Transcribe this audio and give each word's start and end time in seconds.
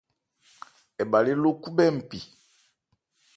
Ɛ 1.01 1.03
bha 1.11 1.19
lê 1.25 1.33
ló 1.43 1.49
khúbhɛ́ 1.61 1.87
npi. 1.97 2.19